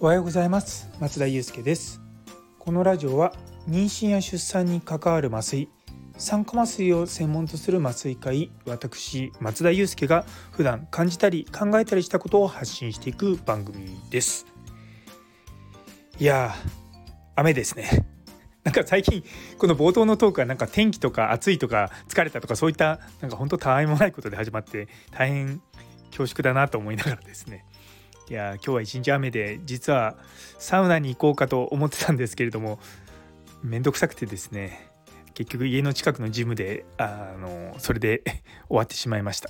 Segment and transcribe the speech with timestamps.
[0.00, 0.88] おはようございます。
[1.00, 2.00] 松田祐介です。
[2.60, 3.32] このラジオは
[3.68, 5.68] 妊娠や出産に関わる麻酔
[6.16, 14.46] 酸化麻酔を専門とする麻酔科医私松田祐介が普段感じたり考えたりしたことを発信していく番組です。
[16.20, 16.54] いや
[17.34, 18.06] 雨ですね。
[18.62, 19.24] なんか最近
[19.58, 25.60] この冒頭のトークはなんか天気とか暑いとか疲れたとかそういったなんか本当たわいもないことで始まって大変
[26.12, 27.64] 恐縮だなと思いながらですね。
[28.30, 30.14] いや今日は一日雨で実は
[30.58, 32.78] サウナに行こうかと思ってたんですけれども
[33.62, 34.90] めんどくさくてですね
[35.32, 38.22] 結局家の近くのジムであのそれで
[38.68, 39.48] 終わってしまいました。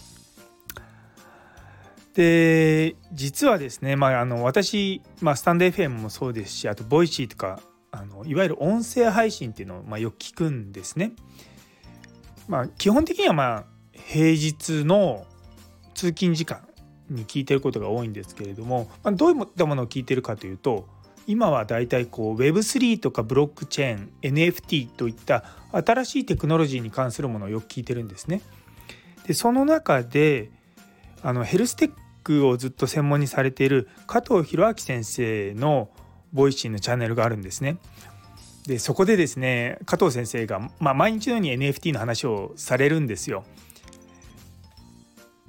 [2.15, 7.61] で実はですね、まあ、あの私、まあ、 stand.fm もそうですしあと Voicy とか
[7.93, 11.13] あのいわゆる音声配信っていうのを、まあ、よく聞くんですね。
[12.49, 15.27] まあ、基本的にはまあ平日の
[15.95, 16.68] 通勤時間
[17.11, 20.87] に聞いてることが多いんですけれども、まあ、どういったものを聞いてるかというと
[21.27, 28.41] 今はだいたいこう Web3 とかブロックチェーン NFT といった新しいテクノロジーに関するものをよく聞いてるんですね。
[29.27, 30.51] でその中で
[31.23, 31.93] あのヘルステッ
[32.25, 35.91] クをずっと専門にされている加藤弘明先生の
[36.33, 37.77] Voicy のチャンネルがあるんですね。
[38.67, 43.45] でそこでですね加藤先生が、まあ、毎日のように NFT の話をされるんですよ。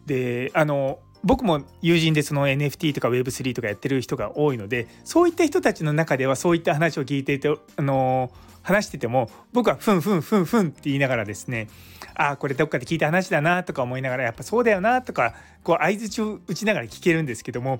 [0.05, 11.67] であの僕も友人でその NFT とか Web3 とかやってる人が多いのでそういった人たちの中ではそういった話を聞いていてあの話してても僕はふんふんふんふんって言いながらですね
[12.15, 17.79] ああこれどっかで聞いた話だなとか思いながらやっぱそうだよなとかこう相づちを打ちながら聞けるんですけども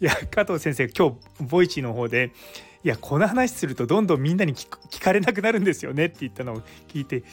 [0.00, 2.32] いや加藤先生今日ボイチの方で
[2.84, 7.24] いやこの話するとどんどんみんなに聞かれなくなるんですよねって言ったのを聞いて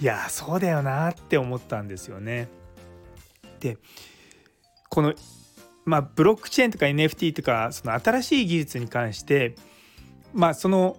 [0.00, 2.48] いやそうだよなって思ったんですよね。
[3.60, 3.78] で
[4.88, 5.14] この
[5.84, 9.54] まあブロックチェーンとか NFT とかその新しい技術に関して
[10.32, 10.96] まあその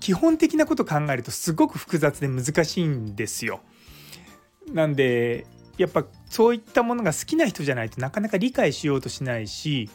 [0.00, 3.60] 基本的なこと考えるとすごく複雑で難しいんですよ。
[4.72, 5.46] なんで
[5.76, 9.88] やっぱそういったものが好きな人じゃないとなかなか理解しようとしないし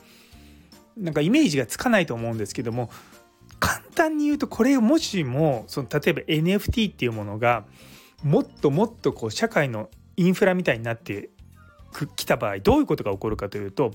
[0.97, 2.89] なんかイメージがつかないと思うんですけども
[3.59, 7.66] 簡単に言うとこれをもしもその例えば NFT っていうものが
[8.23, 11.29] もっともっとこう社会のインフラみたいになって
[11.94, 13.94] 来た場合どういうことが起こるかというと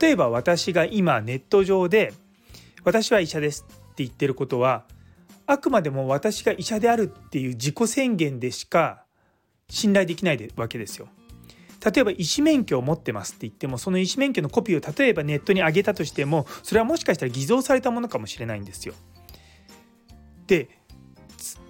[0.00, 2.12] 例えば私が今ネット上で
[2.84, 4.84] 「私は医者です」って言ってることは
[5.46, 9.04] あくまでも私が医者であるっていう自己宣言でしか
[9.68, 11.08] 信頼できないわけですよ。
[11.84, 18.94] 例えば医師免許を持ってますって言ってもその医師免許のコピーを例えばネットに上げたとしてもそれはもしかしたら偽造されたものかもしれないんですよ。
[20.46, 20.68] で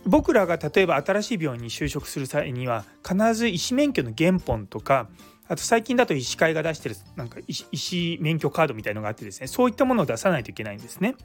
[0.05, 5.09] 僕らが例えば新しい病院に就職する際には必ず医師免許の原本とか
[5.51, 11.17] あと最近だと医師会が出してるなんか医師免許カードみたいのがあってですねそういったものを出さないといけないんですね。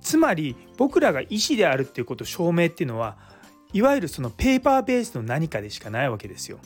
[0.00, 3.16] つまり僕らが医師であるっていうこと証明っていうのは
[3.72, 6.60] いわゆるそのペーパーベースの何かでしかないわけですよ。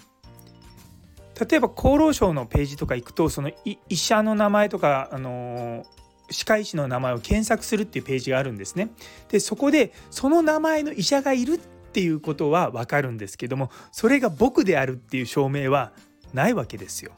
[1.41, 5.87] 例えば厚労省のページとか行くとその医者の名前とか、あの
[6.31, 8.91] 歯科医師の名前を検索するっていうページがあるんですね。
[9.31, 15.93] でそこでその名前の医者がいるっていうことは分かるんですけどもそれが僕であるっていう証明は
[16.33, 17.13] ないわけですよ。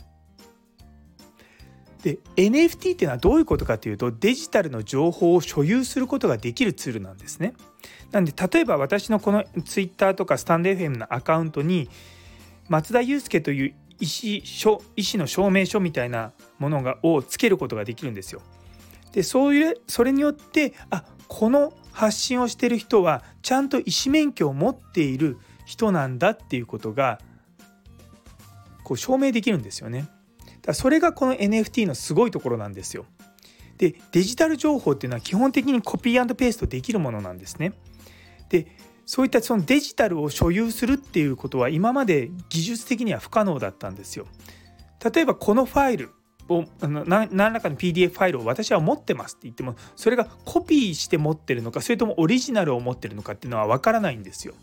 [2.03, 7.54] で NFT っていうのはどういうことかというとデジタルの情報を所有することができるツールなんですね。
[8.10, 11.88] なんで例えば私のこの Twitter とかスタンド FM のアカウントに
[12.69, 18.41] 松田祐介という医師書医師の証明書みたいなものがをつけることができるんですよ。
[19.12, 27.21] でそういうそれによってあこの発信をしてる人はちゃんと医師免許を持っている人なんだっていうことが
[28.90, 30.08] こう証明できるんですよね。
[30.62, 33.06] だそれがこの NFT のすごいところなんですよ。
[33.78, 37.72] でデジタル情報っていうのは基本的にコピーペーストできるものなんですね。
[38.48, 38.66] で
[39.06, 44.26] そういったそのデジタルを所有するっていうことは今まで技術的には不可能だったんですよ。
[45.15, 46.10] 例えばこのファイル
[46.48, 54.54] を何らかの PDF ファイルを私は持ってますって言ってもそれがコピーして持ってるのかそれともオリジナルを持ってるのかっていうのは分からないんですよ。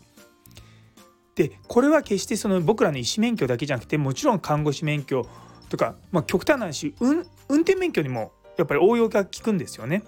[1.38, 5.24] でこれは決してその僕らの医師免許だけじゃなくてもちろん看護師免許
[5.68, 10.02] とか、まあ、極端な話運運転免許にもやっぱり応用が効くんですよね。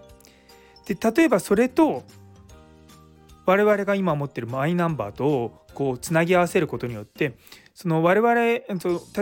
[0.87, 2.03] で例えばそれと
[3.47, 7.37] 我々が今持ってるマイナンバーとこうつなぎ合わせることによって
[7.75, 8.63] その我々例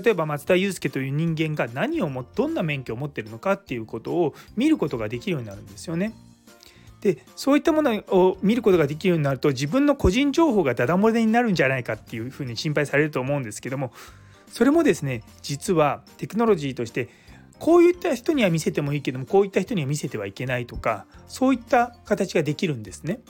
[0.06, 6.14] えば松田祐介という人間が何をもどんな免許を持ってるのかっていうことを見ることができるようになるんですよね。
[7.00, 13.92] でそういったものを見ることができるようになると自分の個人情報がダダ漏れになるんじゃないかっていうふうに心配されると思うんですけども
[14.48, 17.08] それもですね実はテクノロジーとして
[17.58, 23.20] こういった人には見せてもいいけどもこういった人には見せてはいけないとかそういった形ができるんですね。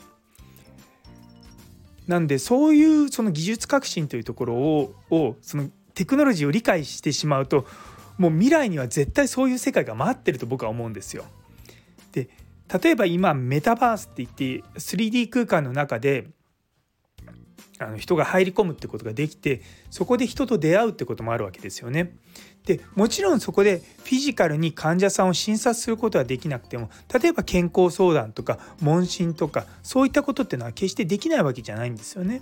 [2.07, 7.67] なんでそういうその技術革新というところををそのテクノロジーを理解してしまうと
[8.17, 11.25] もう未来には絶対そういう世界が待ってると僕は思うんですよ。
[12.11, 12.29] で
[12.71, 16.27] 例えば今メタバースって言って 3D 空間の中で
[17.79, 22.17] あの人が入り込むってことができてそこで人と出会うってこともあるわけですよね。
[22.65, 26.89] でもちろんそこでフィジカルに患者さんを診察することはできなくても
[27.21, 32.41] 例えば健康相談とか問診とかそういったことっていうのは決してできないわけじゃないんですよね。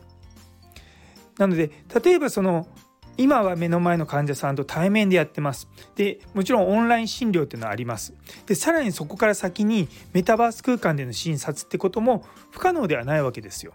[1.37, 1.71] なので
[2.03, 2.67] 例えばその
[3.17, 5.67] 今は目の前の患者さんと対面でやってます。
[5.95, 8.13] でもちろんオンライン診療っていうのはあります。
[8.45, 13.73] でさらにそこから先にメタバース空間での診察ってことも不可能ではないわけですよ。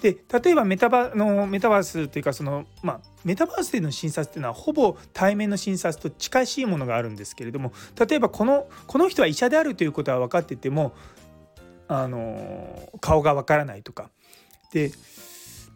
[0.00, 10.92] で例えばメタバのメタバースというかその、まあ、メタバースでの診察っていうのはほぼ対面の診察と近しいものがあるんですけれども例えばこのこの人は医者であるということは分かってても
[11.88, 14.10] あの顔が分からないとか
[14.72, 14.92] で、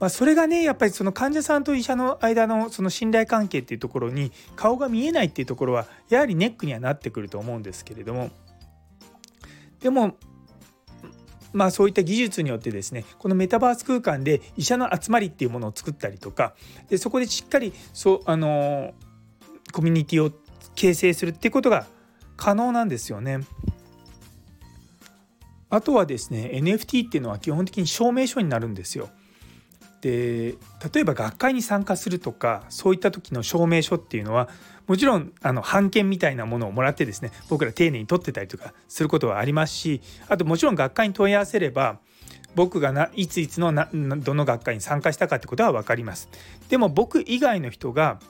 [0.03, 8.31] まあ、それがねやっぱりその患者さんと医者の間のその信頼関係っていうところに顔が見えないっていうところはやはりネックにはなってくると思うんですけれども
[9.79, 10.17] でも
[11.53, 16.55] まあ、そういった技術によってですねこのメタバース空間で医者の集まりっていうものを作ったりとか
[16.89, 18.95] でそこでしっかりそうあの
[19.73, 20.33] コミュニティを
[20.75, 21.87] 形成するっていうことが
[22.37, 23.41] 可能なんですよね。
[25.71, 29.09] あとはですね NFT っていうのは基本的に証明書になるんですよ。
[30.03, 30.57] で
[30.93, 34.49] 例えば学会に参加するとかそういった時の証明書っていうのは
[34.89, 41.99] もちろんあの版権みたいなものをもらってですね僕ら丁寧に取ってたりとかすることはありますしあともちろん学会に問い合わせれば
[42.57, 46.29] 僕がないついつのなどの学会に参加したかってことは分かります。
[46.69, 48.21] でも僕以外の人が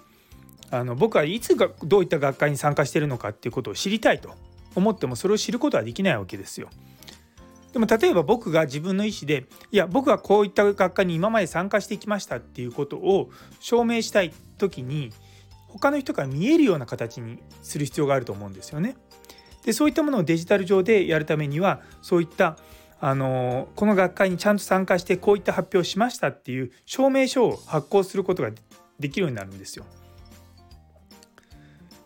[0.71, 4.35] あの僕はいつがどういった学会に参加してるのかっていうことを知りたいと
[4.75, 6.69] 思ってもそれを知ることはできないわけですよ。
[7.73, 13.31] でも例えば僕が自分の意思でいや僕はこういった学科に今まで参加してきましたっていうことを
[13.61, 15.11] 証明したい時に
[15.69, 18.97] 他の人から見えるような形にする必要があると思うんですよね。
[19.65, 22.59] でそういったものをデジタル上でやるためにはそういった
[23.01, 28.51] あのこの学会にちゃんと参加してこういった発表をしましたっていう証明書を発行することが
[29.01, 29.87] できるようになるんですよ。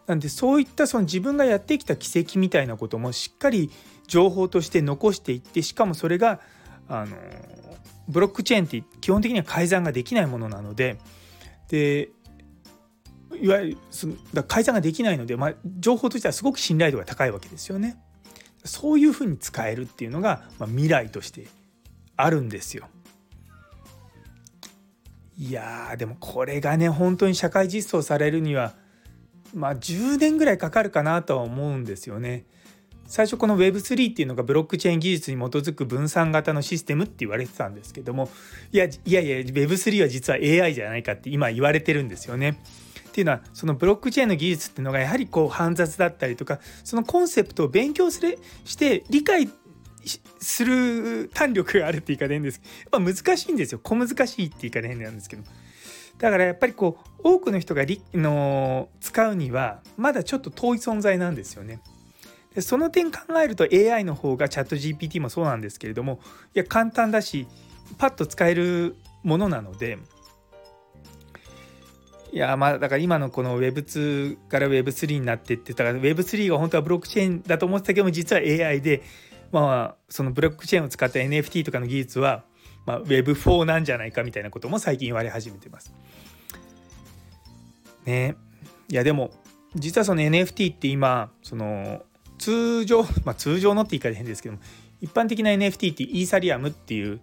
[0.06, 3.70] なんでそういったその自分がやってきた軌跡みたいなこともしっかり
[4.06, 6.40] 情報として残していってしかもそれが
[6.88, 7.16] あの
[8.08, 10.98] ブロックチェーンって基本的には改ざんができないものなので
[11.68, 12.10] で
[13.40, 17.96] いわゆるそのだ改ざんができないので、まあ、情報としてはすごく信頼度が高いわけですよね。
[18.64, 21.46] そういうふうに使えるっていうのが、まあ、未来として
[22.16, 22.88] あるんですよ。
[25.38, 28.72] いやでもこれがね本当に社会実装されるには
[29.54, 32.46] まあ10年ぐらいかかるかなとは思うんですよね。
[33.06, 38.28] 最初この Web3 っていうのがブロックチェーン技術に基づく分散型のシステムって言われてたんですけども
[38.72, 42.58] いやいやいや Web3 は実は AI じゃないかって今言われてるんですよね。
[43.08, 49.48] っていうのはそのブロックチェーンの技術っていうのがやはりこう煩雑だったりとかそのコンセプトを勉強するして理解
[50.38, 55.44] する弾力があるって言い方変ですやっぱ難しいんですよ小難しいって言い方変なんですけど
[56.18, 61.80] だからやっぱりこう多くの人がの使うにはまだちょっと遠い存在なんですよね。
[62.60, 66.20] その点考えると AI の方がチャット GPT もそうなんですけれども
[66.54, 67.46] いや簡単だし
[67.98, 69.98] パッと使えるものなので
[72.32, 79.02] いやまあだから今のこの Web2 から Web3 になってってたから Web3 が本当はブロックチェーンだと思ってたけども実は AI で
[79.52, 82.44] まあそのブロックチェーンを使った NFT とかの技術は、
[82.84, 85.92] まあ、Web4 なんじゃないかみたいなことも最近言われ始めてます。
[88.04, 88.36] ね
[88.88, 89.30] いやでも
[89.74, 92.02] 実はその NFT って今その
[92.46, 94.60] 通常、まあ、通常のって言い方変ですけども
[95.00, 97.20] 一般的な NFT ってイーサリアムっていう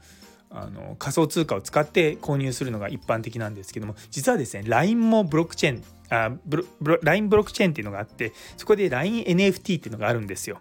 [0.49, 10.59] あの仮想通貨を使って購入するのが一般的なんですけども実はですね LINE もブロックチェーンあブロ LINE ブロックチェーンっていうのがあってそこで LINENFT っていうのがあるんですよ。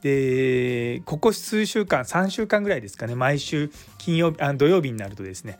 [0.00, 5.58] でここ数週間3週間ぐらいですかね毎週金曜日あ土曜日になるとですね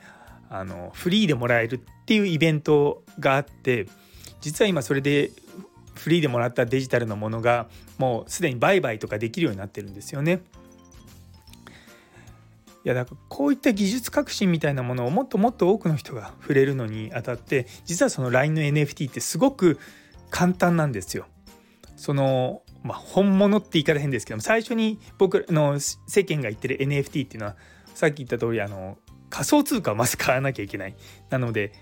[0.49, 3.87] あのフリーでもらえるっていうイベントがあって
[4.41, 5.31] 実は今それで
[5.99, 10.43] フリーでもらったデジタルのものがもうすでに売買とかできるようになってるんですよね。
[12.85, 19.79] いやだからこういった技術革新みたいなものをもっともっと多くの人が触れるのにあたって実はその LINE の NFT ってすごく
[20.31, 21.27] 簡単なんですよ。
[21.97, 27.57] そのまあ、本物って言い方変ですけども最初に僕の世間が言ってる NFT っていうのは
[27.95, 28.99] さっき言った通りあの
[29.31, 30.95] 仮想通貨をまず買わなきゃいけない。
[31.31, 31.73] なので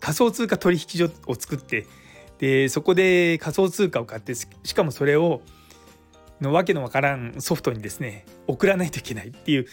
[0.00, 1.86] 仮想通貨取引所を作って
[2.38, 5.42] でそこで仮想通貨を買ってしかもそれを
[6.40, 9.66] のわけのわからんソフトにですね送らないといけないっていう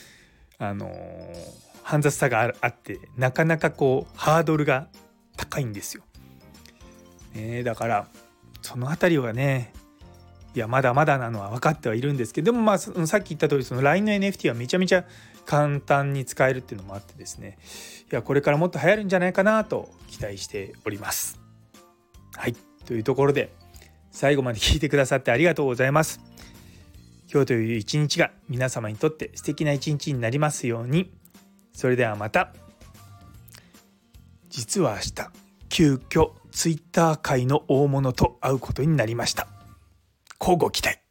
[0.58, 0.92] あの
[1.84, 4.88] 煩雑さがあってなかなかこうハードルが
[5.38, 6.04] 高いんですよ。
[7.36, 8.08] ね、だから
[8.62, 9.74] その辺りはね
[10.56, 15.06] いやまだまだなのは分かってはいるんですけどでもまあさっき言った通りその LINE の NFT はめちゃめちゃ
[15.46, 17.58] 簡単に使えるっていうのもあってですね
[18.10, 21.45] いやこれからもっと流行るんじゃないかなと期待しております。
[22.38, 23.54] はいというところで
[24.12, 26.22] 最後まで聞いてくださってありがとうございます。
[27.32, 31.12] 今日という一日が皆様にとって素敵な一日になりますように。
[31.74, 32.54] それではまた。
[34.50, 35.32] 実は明日
[35.68, 39.48] 急遽 Twitter 界の大物と会うことになりました。
[40.40, 41.05] 乞うご期待